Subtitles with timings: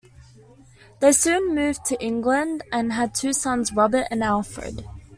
[0.99, 4.83] They soon moved to England and had two sons, Robert and Alfred.